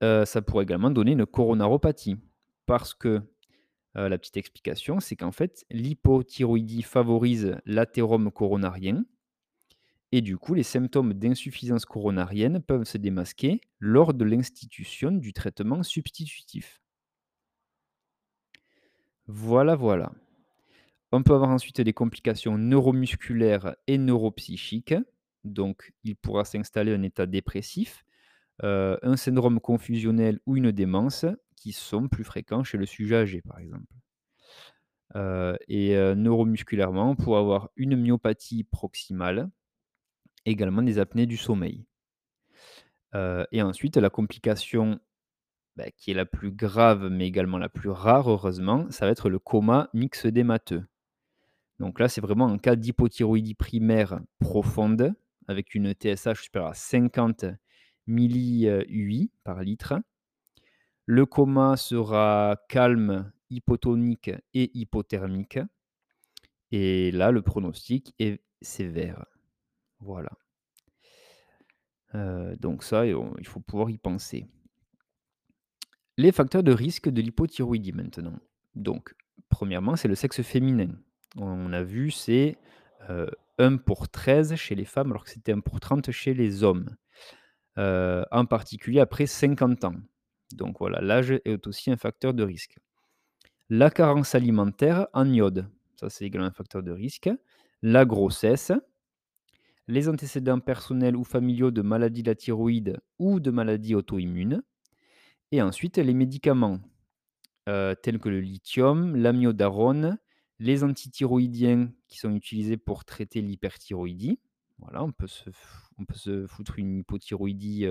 Ça 0.00 0.42
pourrait 0.42 0.64
également 0.64 0.90
donner 0.90 1.12
une 1.12 1.26
coronaropathie 1.26 2.16
parce 2.66 2.94
que, 2.94 3.22
la 3.94 4.18
petite 4.18 4.36
explication, 4.36 5.00
c'est 5.00 5.16
qu'en 5.16 5.32
fait, 5.32 5.64
l'hypothyroïdie 5.70 6.82
favorise 6.82 7.56
l'athérome 7.64 8.30
coronarien 8.30 9.04
et 10.12 10.20
du 10.20 10.38
coup, 10.38 10.54
les 10.54 10.62
symptômes 10.62 11.14
d'insuffisance 11.14 11.84
coronarienne 11.84 12.62
peuvent 12.62 12.84
se 12.84 12.96
démasquer 12.96 13.60
lors 13.80 14.14
de 14.14 14.24
l'institution 14.24 15.10
du 15.10 15.32
traitement 15.32 15.82
substitutif. 15.82 16.80
Voilà, 19.26 19.74
voilà. 19.74 20.12
On 21.10 21.22
peut 21.22 21.34
avoir 21.34 21.50
ensuite 21.50 21.80
des 21.80 21.92
complications 21.92 22.56
neuromusculaires 22.56 23.74
et 23.88 23.98
neuropsychiques. 23.98 24.94
Donc, 25.44 25.92
il 26.04 26.16
pourra 26.16 26.44
s'installer 26.44 26.94
un 26.94 27.02
état 27.02 27.26
dépressif, 27.26 28.05
heu, 28.64 28.98
un 29.02 29.16
syndrome 29.16 29.60
confusionnel 29.60 30.40
ou 30.46 30.56
une 30.56 30.72
démence 30.72 31.26
qui 31.56 31.72
sont 31.72 32.08
plus 32.08 32.24
fréquents 32.24 32.64
chez 32.64 32.78
le 32.78 32.86
sujet 32.86 33.16
âgé, 33.16 33.42
par 33.42 33.58
exemple. 33.58 33.86
Heu 35.14 35.56
et 35.68 35.94
heu, 35.96 36.14
neuromusculairement, 36.14 37.16
pourrait 37.16 37.40
avoir 37.40 37.70
une 37.76 37.96
myopathie 37.96 38.64
proximale, 38.64 39.50
également 40.46 40.82
des 40.82 40.98
apnées 40.98 41.26
du 41.26 41.36
sommeil. 41.38 41.86
Heu 43.14 43.46
et 43.52 43.62
ensuite 43.62 43.96
la 43.96 44.10
complication, 44.10 44.98
bah, 45.76 45.90
qui 45.96 46.12
est 46.12 46.14
la 46.14 46.26
plus 46.26 46.52
grave, 46.52 47.08
mais 47.10 47.26
également 47.28 47.58
la 47.58 47.68
plus 47.68 47.90
rare 47.90 48.30
heureusement, 48.30 48.86
ça 48.90 49.06
va 49.06 49.12
être 49.12 49.30
le 49.30 49.38
coma 49.38 49.90
myxœdémateux. 49.94 50.84
Donc 51.80 52.00
là, 52.00 52.08
c'est 52.08 52.20
vraiment 52.20 52.48
un 52.48 52.58
cas 52.58 52.76
d'hypothyroïdie 52.76 53.54
primaire 53.54 54.20
profonde, 54.40 55.14
avec 55.48 55.74
une 55.74 55.92
TSH 55.94 56.42
supérieure 56.42 56.70
à 56.70 56.74
50 56.74 57.46
milli 58.06 59.30
par 59.44 59.62
litre. 59.62 59.94
Le 61.06 61.24
coma 61.24 61.76
sera 61.76 62.56
calme, 62.68 63.32
hypotonique 63.50 64.30
et 64.54 64.70
hypothermique. 64.76 65.60
Et 66.72 67.12
là, 67.12 67.30
le 67.30 67.42
pronostic 67.42 68.12
est 68.18 68.42
sévère. 68.60 69.24
Voilà. 70.00 70.30
Heu, 72.14 72.56
donc 72.60 72.82
ça 72.82 73.04
il 73.06 73.46
faut 73.46 73.60
pouvoir 73.60 73.90
y 73.90 73.98
penser. 73.98 74.46
Les 76.18 76.32
facteurs 76.32 76.62
de 76.62 76.72
risque 76.72 77.10
de 77.10 77.20
l'hypothyroïdie 77.20 77.92
maintenant. 77.92 78.38
Donc, 78.74 79.14
premièrement, 79.50 79.96
c'est 79.96 80.08
le 80.08 80.14
sexe 80.14 80.40
féminin. 80.40 80.88
On 81.36 81.72
a 81.74 81.82
vu, 81.82 82.10
c'est, 82.10 82.56
heu, 83.10 83.30
1 83.58 83.76
pour 83.76 84.08
13 84.08 84.54
chez 84.56 84.74
les 84.74 84.86
femmes, 84.86 85.10
alors 85.10 85.24
que 85.24 85.30
c'était 85.30 85.52
1 85.52 85.60
pour 85.60 85.78
30 85.78 86.10
chez 86.12 86.32
les 86.32 86.62
hommes. 86.64 86.96
Heu, 87.78 88.24
en 88.32 88.46
particulier 88.46 89.00
après 89.00 89.26
50 89.26 89.84
ans. 89.84 89.96
Donc 90.52 90.78
voilà, 90.80 91.00
l'âge 91.00 91.32
est 91.44 91.66
aussi 91.66 91.90
un 91.90 91.96
facteur 91.96 92.34
de 92.34 92.42
risque. 92.44 92.76
La 93.70 93.90
carence 93.90 94.34
alimentaire 94.34 95.08
en 95.14 95.32
iode, 95.32 95.66
ça 95.96 96.10
c'est 96.10 96.24
également 96.26 96.48
un 96.48 96.52
facteur 96.52 96.82
de 96.82 96.92
risque. 96.92 97.30
La 97.82 98.04
grossesse. 98.04 98.72
Les 99.88 100.08
antécédents 100.08 100.60
personnels 100.60 101.16
ou 101.16 101.24
familiaux 101.24 101.70
de 101.70 101.82
maladies 101.82 102.22
de 102.22 102.30
la 102.30 102.34
thyroïde 102.34 102.98
ou 103.18 103.40
de 103.40 103.50
maladies 103.50 103.94
auto-immunes. 103.94 104.62
Et 105.52 105.62
ensuite 105.62 105.98
les 105.98 106.14
médicaments, 106.14 106.80
heu, 107.68 107.96
tels 108.02 108.18
que 108.20 108.28
le 108.30 108.40
lithium, 108.40 109.16
l'amiodarone, 109.16 110.18
les 110.60 110.84
antithyroïdiens 110.84 111.90
qui 112.08 112.18
sont 112.18 112.34
utilisés 112.34 112.76
pour 112.78 113.04
traiter 113.06 113.42
l'hyperthyroïdie. 113.42 114.40
Voilà, 114.78 115.02
on 115.02 115.12
peut 115.12 115.26
se 115.26 116.46
foutre 116.46 116.78
une 116.78 116.98
hypothyroïdie, 116.98 117.86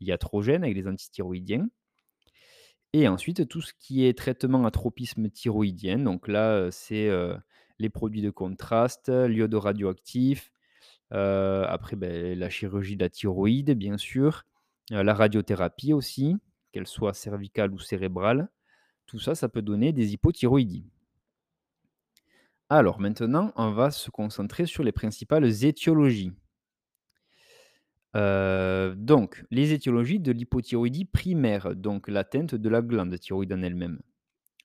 iatrogène 0.00 0.64
avec 0.64 0.76
les 0.76 0.86
antithyroïdiens. 0.86 1.68
Et 2.92 3.08
ensuite 3.08 3.48
tout 3.48 3.62
ce 3.62 3.72
qui 3.78 4.04
est 4.04 4.16
traitement 4.16 4.64
à 4.66 4.70
tropisme 4.70 5.30
thyroïdien, 5.30 5.98
donc 5.98 6.28
là, 6.28 6.70
c'est, 6.70 7.10
les 7.78 7.88
produits 7.88 8.22
de 8.22 8.30
contraste, 8.30 9.08
l'iodo 9.08 9.60
radioactif, 9.60 10.52
après, 11.10 11.96
beh, 11.96 12.34
la 12.34 12.50
chirurgie 12.50 12.96
de 12.96 13.04
la 13.04 13.10
thyroïde 13.10 13.72
bien 13.72 13.98
sûr, 13.98 14.44
la 14.90 15.14
radiothérapie 15.14 15.92
aussi, 15.92 16.36
qu'elle 16.70 16.86
soit 16.86 17.14
cervicale 17.14 17.72
ou 17.72 17.78
cérébrale. 17.78 18.48
Tout 19.06 19.18
ça, 19.18 19.34
ça 19.34 19.48
peut 19.48 19.62
donner 19.62 19.92
des 19.92 20.12
hypothyroïdies. 20.12 20.86
Alors 22.74 23.00
maintenant, 23.00 23.52
on 23.56 23.72
va 23.72 23.90
se 23.90 24.10
concentrer 24.10 24.64
sur 24.64 24.82
les 24.82 24.92
principales 24.92 25.62
étiologies. 25.66 26.32
Heu, 28.16 28.94
donc 28.96 29.44
les 29.50 29.74
étiologies 29.74 30.20
de 30.20 30.32
l'hypothyroïdie 30.32 31.04
primaire, 31.04 31.76
donc 31.76 32.08
l'atteinte 32.08 32.54
de 32.54 32.68
la 32.70 32.80
glande 32.80 33.18
thyroïde 33.20 33.52
en 33.52 33.60
elle-même. 33.60 34.00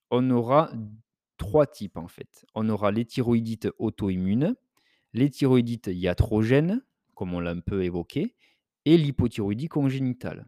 On 0.09 0.31
aura 0.31 0.71
3 1.35 1.67
types 1.67 1.97
en 1.97 2.07
fait. 2.07 2.45
On 2.55 2.69
aura 2.69 2.91
les 2.91 3.03
thyroïdites 3.03 3.67
auto-immunes, 3.77 4.55
les 5.13 5.29
thyroïdites 5.29 5.89
iatrogènes, 5.91 6.85
comme 7.13 7.33
on 7.33 7.41
l'a 7.41 7.51
un 7.51 7.59
peu 7.59 7.83
évoqué, 7.83 8.35
et 8.85 8.97
l'hypothyroïdie 8.97 9.67
congénitale. 9.67 10.47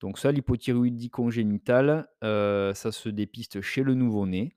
Donc 0.00 0.18
ça, 0.18 0.32
l'hypothyroïdie 0.32 1.10
congénitale, 1.10 2.08
heu, 2.24 2.72
ça 2.74 2.90
se 2.90 3.10
dépiste 3.10 3.60
chez 3.60 3.82
le 3.82 3.92
nouveau-né. 3.92 4.56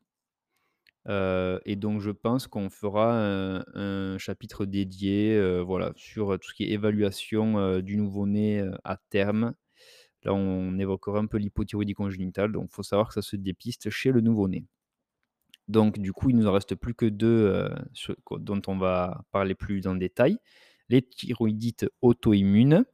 Heu 1.09 1.59
et 1.65 1.75
donc 1.75 2.01
je 2.01 2.11
pense 2.11 2.47
qu'on 2.47 2.69
fera 2.69 3.19
un 3.75 4.17
chapitre 4.19 4.65
dédié, 4.65 5.35
heu, 5.37 5.61
voilà, 5.61 5.93
sur, 5.97 6.39
tout 6.39 6.49
ce 6.49 6.53
qui 6.55 6.65
est 6.65 6.71
évaluation, 6.71 7.79
du 7.81 7.97
nouveau-né, 7.97 8.63
à 8.85 8.97
terme. 9.09 9.53
Là, 10.23 10.33
on 10.33 10.77
évoquera 10.79 11.19
un 11.19 11.27
peu 11.27 11.37
l'hypothyroïdie 11.37 11.93
congénitale, 11.95 12.51
donc 12.53 12.69
il 12.71 12.75
faut 12.75 12.83
savoir 12.83 13.09
que 13.09 13.15
ça 13.15 13.21
se 13.23 13.35
dépiste 13.37 13.89
chez 13.91 14.11
le 14.11 14.21
nouveau-né. 14.21 14.65
Donc 15.67 15.99
du 15.99 16.13
coup, 16.13 16.29
il 16.29 16.35
nous 16.37 16.47
en 16.47 16.51
reste 16.53 16.75
plus 16.75 16.93
que 16.95 17.05
2, 17.05 17.27
heu, 17.47 17.69
sur 17.93 18.15
quoi 18.23 18.39
dont 18.39 18.61
on 18.67 18.77
va 18.77 19.23
parler 19.31 19.55
plus 19.55 19.87
en 19.87 19.95
détail. 19.95 20.37
Les 20.89 21.01
thyroïdites 21.03 21.87
auto-immunes, 22.01 22.85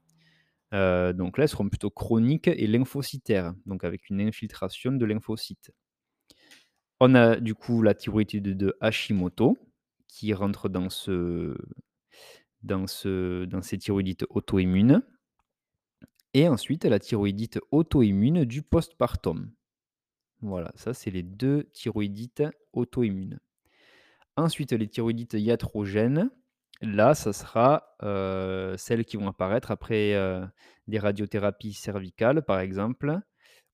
donc 0.74 1.38
là, 1.38 1.44
elles 1.46 1.50
seront 1.50 1.70
plutôt 1.70 1.90
chroniques 1.92 2.48
et 2.50 2.68
lymphocytaires, 2.68 3.54
donc 3.66 3.84
avec 3.86 4.10
une 4.10 4.22
infiltration 4.22 4.92
de 4.94 5.06
lymphocytes. 5.06 5.72
On 7.00 7.16
a 7.16 7.38
du 7.40 7.56
coup 7.56 7.82
la 7.82 7.94
thyroïdite 7.94 8.44
de 8.44 8.76
Hashimoto 8.82 9.58
qui 10.08 10.34
rentre 10.34 10.68
dans 10.70 10.90
ce 10.90 11.56
dans 12.64 12.88
ce 12.88 13.46
dans 13.46 13.62
ces 13.62 13.78
thyroïdites 13.78 14.26
auto-immunes 14.30 15.02
et 16.34 16.48
ensuite 16.48 16.86
la 16.86 17.00
thyroïdite 17.00 17.60
auto-immune 17.72 18.46
du 18.46 18.62
postpartum. 18.62 19.52
Voilà, 20.42 20.72
ça 20.76 20.94
c'est 20.94 21.12
les 21.12 21.24
2 21.24 21.66
thyroïdites 21.74 22.44
auto-immunes. 22.74 23.40
Ensuite, 24.38 24.74
les 24.74 24.88
thyroïdites 24.88 25.34
iatrogènes, 25.34 26.30
là, 26.82 27.16
ça 27.16 27.34
sera, 27.34 27.96
heu, 28.04 28.76
celles 28.78 29.06
qui 29.06 29.18
vont 29.18 29.28
apparaître 29.30 29.72
après, 29.72 30.14
heu, 30.16 30.46
des 30.88 31.00
radiothérapies 31.00 31.74
cervicales, 31.74 32.44
par 32.44 32.60
exemple, 32.60 33.20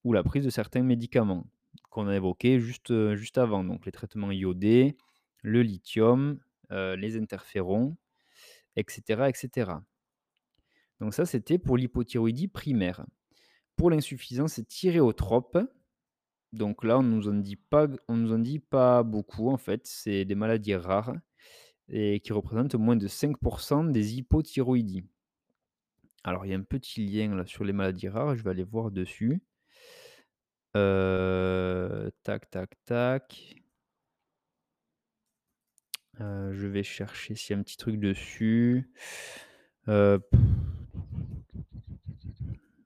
ou 0.04 0.12
la 0.12 0.22
prise 0.22 0.44
de 0.44 0.50
certains 0.50 0.82
médicaments 0.82 1.46
qu'on 1.92 2.08
a 2.08 2.16
évoqués 2.16 2.58
juste, 2.58 2.90
avant, 3.38 3.62
donc 3.62 3.86
les 3.86 3.92
traitements 3.92 4.32
iodés, 4.32 4.96
le 5.42 5.62
lithium, 5.62 6.40
les 6.70 7.16
interférons, 7.16 7.96
et 8.76 8.84
cetera, 8.88 9.28
et 9.28 9.34
cetera. 9.34 9.84
Donc 11.00 11.14
ça, 11.14 11.26
c'était 11.26 11.58
pour 11.58 11.76
l'hypothyroïdie 11.76 12.48
primaire. 12.48 13.04
Pour 13.76 13.90
l'insuffisance 13.90 14.60
thyréotrope, 14.66 15.58
donc 16.52 16.84
là, 16.84 16.98
on 16.98 17.02
nous 17.02 17.28
en 17.28 17.34
dit 17.34 17.56
pas 17.56 17.88
on 18.08 18.16
nous 18.16 18.32
en 18.32 18.38
dit 18.38 18.58
pas 18.58 19.02
beaucoup 19.02 19.50
en 19.50 19.56
fait, 19.56 19.86
c'est 19.86 20.24
des 20.24 20.34
maladies 20.34 20.74
rares 20.74 21.14
et 21.88 22.20
qui 22.20 22.32
représentent 22.32 22.74
moins 22.74 22.96
de 22.96 23.08
5% 23.08 23.90
des 23.90 24.14
hypothyroïdies. 24.16 25.04
Alors 26.24 26.46
il 26.46 26.50
y 26.50 26.54
a 26.54 26.56
un 26.56 26.62
petit 26.62 27.04
lien 27.04 27.34
là 27.34 27.46
sur 27.46 27.64
les 27.64 27.72
maladies 27.72 28.08
rares, 28.08 28.36
je 28.36 28.44
vais 28.44 28.50
aller 28.50 28.64
voir 28.64 28.90
dessus. 28.90 29.42
Heu, 30.74 32.10
tac, 32.24 32.50
tac, 32.50 32.70
tac. 32.84 33.26
Heu, 36.20 36.52
je 36.54 36.66
vais 36.66 36.82
chercher 36.82 37.34
s'il 37.34 37.54
y 37.54 37.56
a 37.56 37.60
un 37.60 37.62
petit 37.62 37.76
truc 37.76 37.98
dessus. 38.00 38.88
Heu, 39.88 40.20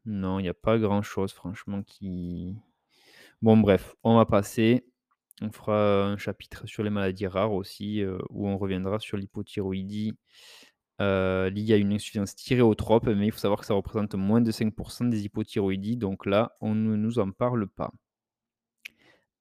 non, 0.04 0.38
il 0.38 0.46
y 0.46 0.48
a 0.48 0.54
pas 0.54 0.78
grand 0.78 1.02
chose 1.02 1.32
franchement 1.32 1.82
qui 1.82 2.56
bon 3.42 3.56
bref, 3.58 3.94
on 4.04 4.16
va 4.16 4.26
passer. 4.26 4.86
On 5.42 5.52
fera 5.52 6.04
un 6.06 6.18
chapitre 6.18 6.66
sur 6.66 6.82
les 6.84 6.90
maladies 6.90 7.26
rares 7.28 7.52
aussi, 7.54 8.04
où 8.30 8.48
on 8.48 8.58
reviendra 8.58 9.00
sur 9.00 9.16
l'hypothyroïdie, 9.18 10.14
heu, 11.00 11.48
liée 11.48 11.74
à 11.74 11.76
une 11.76 11.92
insuffisance 11.92 12.34
thyréotrope, 12.34 13.06
mais 13.06 13.26
il 13.26 13.32
faut 13.32 13.38
savoir 13.38 13.60
que 13.60 13.66
ça 13.66 13.74
représente 13.74 14.14
moins 14.14 14.40
de 14.40 14.50
5% 14.50 15.08
des 15.08 15.24
hypothyroïdies, 15.24 15.96
donc 15.96 16.26
là, 16.26 16.56
on 16.60 16.74
ne 16.74 16.96
nous 16.96 17.18
en 17.18 17.30
parle 17.30 17.66
pas. 17.66 17.92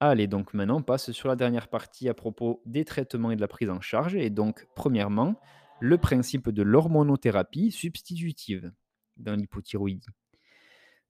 Allez, 0.00 0.26
donc 0.26 0.52
maintenant 0.52 0.78
on 0.78 0.82
passe 0.82 1.10
sur 1.12 1.28
la 1.28 1.36
dernière 1.36 1.68
partie 1.68 2.08
à 2.10 2.14
propos 2.14 2.62
des 2.66 2.84
traitements 2.84 3.30
et 3.30 3.36
de 3.36 3.40
la 3.40 3.48
prise 3.48 3.70
en 3.70 3.80
charge 3.80 4.14
et 4.14 4.28
donc 4.28 4.66
premièrement, 4.74 5.40
le 5.80 5.96
principe 5.96 6.50
de 6.50 6.62
l'hormonothérapie 6.62 7.70
substitutive 7.70 8.72
dans 9.16 9.34
l'hypothyroïdie. 9.34 10.08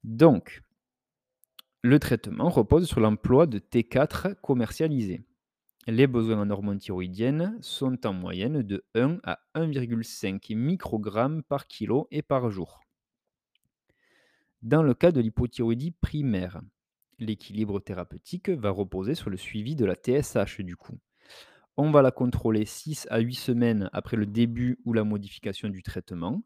Donc 0.04 0.62
le 1.82 1.98
traitement 1.98 2.48
repose 2.48 2.88
sur 2.88 3.00
l'emploi 3.00 3.46
de 3.46 3.58
T4 3.58 4.36
commercialisés. 4.40 5.24
Les 5.86 6.06
besoins 6.06 6.40
en 6.40 6.50
hormones 6.50 6.78
thyroïdiennes 6.78 7.58
sont 7.60 8.06
en 8.06 8.12
moyenne 8.12 8.62
de 8.62 8.84
1 8.94 9.20
à 9.22 9.38
1,5 9.54 10.54
microgrammes 10.54 11.42
par 11.42 11.66
kilo 11.66 12.08
et 12.10 12.22
par 12.22 12.50
jour. 12.50 12.80
Dans 14.62 14.82
le 14.82 14.94
cas 14.94 15.12
de 15.12 15.20
l'hypothyroïdie 15.20 15.92
primaire, 15.92 16.60
L'équilibre 17.18 17.80
thérapeutique 17.80 18.50
va 18.50 18.70
reposer 18.70 19.14
sur 19.14 19.30
le 19.30 19.38
suivi 19.38 19.74
de 19.74 19.86
la 19.86 19.94
TSH 19.94 20.60
du 20.60 20.76
coup. 20.76 20.98
On 21.78 21.90
va 21.90 22.02
la 22.02 22.10
contrôler 22.10 22.66
6 22.66 23.06
à 23.10 23.20
8 23.20 23.34
semaines 23.34 23.90
après 23.92 24.18
le 24.18 24.26
début 24.26 24.78
ou 24.84 24.92
la 24.92 25.04
modification 25.04 25.68
du 25.70 25.82
traitement 25.82 26.42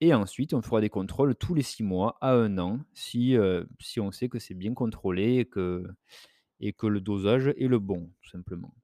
et 0.00 0.12
ensuite 0.12 0.52
on 0.52 0.62
fera 0.62 0.80
des 0.80 0.88
contrôles 0.88 1.36
tous 1.36 1.54
les 1.54 1.62
6 1.62 1.84
mois 1.84 2.16
à 2.20 2.32
1 2.32 2.58
an 2.58 2.80
si, 2.92 3.36
heu, 3.36 3.68
si 3.78 4.00
on 4.00 4.10
sait 4.10 4.28
que 4.28 4.40
c'est 4.40 4.54
bien 4.54 4.74
contrôlé 4.74 5.36
et 5.36 5.44
que 5.44 5.84
et 6.60 6.72
que 6.72 6.86
le 6.86 7.00
dosage 7.00 7.48
est 7.48 7.68
le 7.68 7.78
bon, 7.78 8.10
tout 8.22 8.30
simplement. 8.30 8.74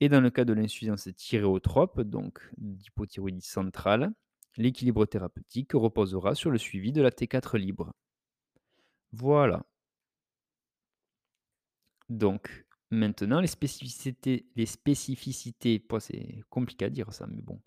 Et 0.00 0.08
dans 0.08 0.20
le 0.20 0.30
cas 0.30 0.44
de 0.44 0.52
l'insuffisance 0.52 1.08
thyréotrope, 1.16 2.00
donc 2.02 2.40
d'hypothyroïdie 2.58 3.40
centrale, 3.46 4.12
l'équilibre 4.56 5.06
thérapeutique 5.06 5.72
reposera 5.72 6.34
sur 6.34 6.50
le 6.50 6.58
suivi 6.58 6.92
de 6.92 7.02
la 7.02 7.10
T4 7.10 7.56
libre. 7.58 7.92
Voilà. 9.12 9.64
Donc, 12.08 12.66
maintenant 12.90 13.40
les 13.40 13.46
spécificités 13.46 14.46
les 14.56 14.66
spécificités, 14.66 15.84
c'est 16.00 16.42
compliqué 16.50 16.84
à 16.84 16.90
dire 16.90 17.12
ça, 17.12 17.26
mais 17.26 17.42
bon, 17.42 17.60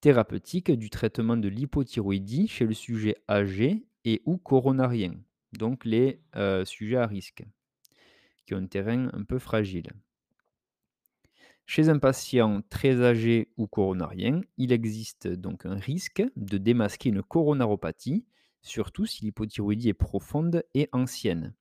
thérapeutiques 0.00 0.70
du 0.72 0.90
traitement 0.90 1.36
de 1.36 1.48
l'hypothyroïdie 1.48 2.48
chez 2.48 2.66
le 2.66 2.74
sujet 2.74 3.16
âgé 3.28 3.86
et 4.04 4.22
ou 4.26 4.38
coronarien, 4.38 5.14
donc 5.52 5.84
les, 5.84 6.22
heu, 6.36 6.64
sujets 6.64 6.96
à 6.96 7.06
risque, 7.06 7.44
qui 8.46 8.54
ont 8.54 8.58
un 8.58 8.66
terrain 8.66 9.10
un 9.12 9.24
peu 9.24 9.38
fragile. 9.38 9.92
Chez 11.66 11.88
un 11.90 11.98
patient 11.98 12.62
très 12.70 13.02
âgé 13.02 13.50
ou 13.58 13.66
coronarien, 13.66 14.40
il 14.56 14.72
existe 14.72 15.28
donc 15.28 15.66
un 15.66 15.74
risque 15.74 16.22
de 16.36 16.58
démasquer 16.58 17.10
une 17.10 17.22
coronaropathie, 17.22 18.24
surtout 18.62 19.04
si 19.04 19.24
l'hypothyroïdie 19.24 19.88
est 19.90 19.94
profonde 19.94 20.62
et 20.74 20.88
ancienne. 20.92 21.54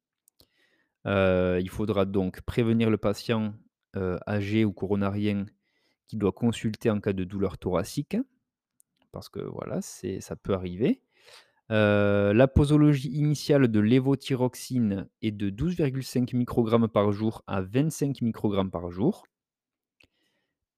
Heu, 1.05 1.59
il 1.61 1.69
faudra 1.69 2.05
donc 2.05 2.41
prévenir 2.41 2.89
le 2.89 2.97
patient, 2.97 3.53
heu, 3.95 4.17
âgé 4.27 4.65
ou 4.65 4.73
coronarien 4.73 5.45
qui 6.07 6.17
doit 6.17 6.31
consulter 6.31 6.89
en 6.89 6.99
cas 6.99 7.13
de 7.13 7.23
douleur 7.23 7.57
thoracique, 7.57 8.17
parce 9.11 9.29
que 9.29 9.39
voilà, 9.39 9.81
ça 9.81 10.35
peut 10.35 10.53
arriver. 10.53 11.01
Heu, 11.71 12.31
la 12.33 12.47
posologie 12.47 13.09
initiale 13.09 13.67
de 13.67 13.79
lévothyroxine 13.79 15.07
est 15.21 15.31
de 15.31 15.49
12,5 15.49 16.33
microgrammes 16.35 16.87
par 16.87 17.11
jour 17.11 17.43
à 17.47 17.61
25 17.61 18.21
microgrammes 18.21 18.71
par 18.71 18.89
jour. 18.91 19.25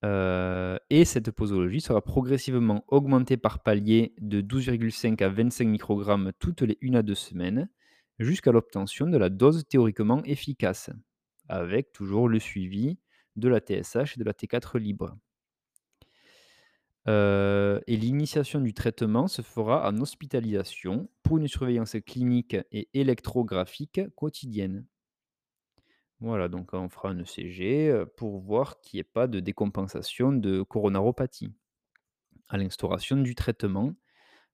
Heu 0.03 0.79
et 0.89 1.05
cette 1.05 1.31
posologie 1.31 1.81
sera 1.81 2.01
progressivement 2.01 2.83
augmentée 2.87 3.37
par 3.37 3.59
palier 3.63 4.13
de 4.21 4.41
12,5 4.41 5.21
à 5.23 5.29
25 5.29 5.67
microgrammes 5.67 6.31
toutes 6.39 6.61
les 6.61 6.77
1 6.81 6.95
à 6.95 7.01
2 7.03 7.15
semaines, 7.15 7.69
jusqu'à 8.19 8.51
l'obtention 8.51 9.07
de 9.07 9.17
la 9.17 9.29
dose 9.29 9.65
théoriquement 9.67 10.23
efficace, 10.23 10.89
avec 11.49 11.91
toujours 11.91 12.29
le 12.29 12.39
suivi 12.39 12.99
de 13.35 13.49
la 13.49 13.59
TSH 13.59 14.15
et 14.17 14.19
de 14.19 14.23
la 14.23 14.33
T4 14.33 14.77
libre. 14.79 15.17
Heu 17.07 17.81
et 17.87 17.97
l'initiation 17.97 18.61
du 18.61 18.73
traitement 18.73 19.27
se 19.27 19.41
fera 19.41 19.89
en 19.89 19.97
hospitalisation 19.99 21.09
pour 21.23 21.37
une 21.39 21.47
surveillance 21.47 21.95
clinique 22.05 22.55
et 22.71 22.89
électrographique 22.93 24.01
quotidienne. 24.15 24.85
Voilà, 26.19 26.47
donc 26.47 26.73
on 26.73 26.89
fera 26.89 27.09
un 27.09 27.19
ECG, 27.19 27.89
heu, 27.91 28.05
pour 28.07 28.39
voir 28.39 28.81
qu'il 28.81 28.97
y 28.97 29.01
ait 29.01 29.03
pas 29.03 29.27
de 29.27 29.39
décompensation 29.39 30.31
de 30.33 30.63
coronaropathie, 30.63 31.51
à 32.49 32.57
l'instauration 32.57 33.17
du 33.17 33.35
traitement, 33.35 33.93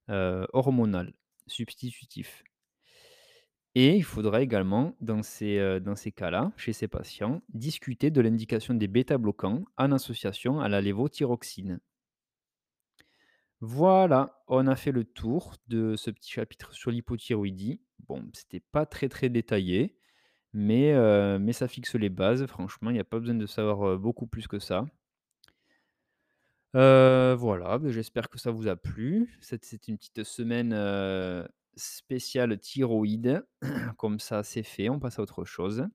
heu, 0.10 0.48
hormonal 0.54 1.14
substitutif. 1.48 2.44
Et 3.76 3.96
il 3.98 4.04
faudra 4.04 4.42
également 4.42 4.96
dans 5.02 5.22
ces, 5.24 5.80
dans 5.80 5.96
ces 5.96 6.12
cas-là, 6.12 6.52
chez 6.58 6.74
ces 6.74 6.88
patients, 6.88 7.42
discuter 7.54 8.10
de 8.12 8.20
l'indication 8.22 8.74
des 8.74 8.88
bêta-bloquants 8.88 9.66
en 9.78 9.92
association 9.92 10.60
à 10.60 10.70
la 10.70 10.82
lévothyroxine. 10.82 11.80
Voilà, 13.66 14.44
on 14.50 14.68
a 14.68 14.76
fait 14.76 14.92
le 14.92 15.06
tour 15.06 15.56
de 15.70 15.96
ce 15.96 16.12
petit 16.12 16.30
chapitre 16.32 16.74
sur 16.74 16.92
l'hypothyroïdie. 16.92 17.80
Bon, 18.08 18.30
c'était 18.34 18.60
pas 18.60 18.86
très, 18.86 19.08
très 19.08 19.30
détaillé, 19.30 19.96
mais 20.54 20.94
mais 21.40 21.54
ça 21.54 21.68
fixe 21.70 21.96
les 21.96 22.10
bases. 22.10 22.46
Franchement, 22.48 22.90
il 22.92 22.98
y 22.98 23.00
a 23.00 23.06
pas 23.06 23.20
besoin 23.20 23.36
de 23.36 23.46
savoir, 23.48 23.88
heu, 23.88 23.98
beaucoup 23.98 24.28
plus 24.28 24.48
que 24.48 24.60
ça. 24.60 24.86
Heu, 26.76 27.36
voilà, 27.38 27.78
beh, 27.80 27.92
j'espère 27.92 28.30
que 28.30 28.40
ça 28.40 28.52
vous 28.52 28.68
a 28.68 28.76
plu. 28.76 29.38
C'était 29.42 29.78
une 29.88 29.98
petite 29.98 30.24
semaine, 30.24 30.74
spéciale 31.76 32.60
thyroïde. 32.60 33.46
Comme 33.98 34.20
ça, 34.20 34.44
c'est 34.44 34.64
fait, 34.64 34.90
on 34.90 35.00
passe 35.00 35.20
à 35.20 35.22
autre 35.24 35.46
chose. 35.46 35.88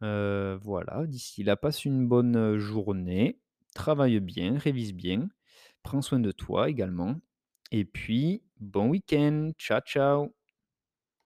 Voilà, 0.00 1.06
d'ici 1.06 1.42
là, 1.44 1.56
passe 1.56 1.84
une 1.84 2.06
bonne, 2.08 2.58
journée, 2.58 3.40
travaille 3.74 4.20
bien, 4.20 4.58
révise 4.58 4.92
bien, 4.94 5.28
prends 5.86 6.02
soin 6.02 6.18
de 6.18 6.32
toi 6.32 6.68
également 6.68 7.20
et 7.70 7.84
puis 7.84 8.42
bon 8.58 8.88
week-end. 8.88 9.52
Ciao, 9.56 9.80
ciao. 9.80 10.35